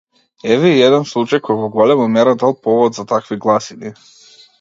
Еве 0.51 0.69
и 0.77 0.79
еден 0.85 1.03
случај 1.09 1.41
кој 1.47 1.59
во 1.59 1.67
голема 1.75 2.07
мера 2.15 2.33
дал 2.45 2.57
повод 2.69 2.99
за 3.01 3.05
такви 3.13 3.39
гласини. 3.45 3.93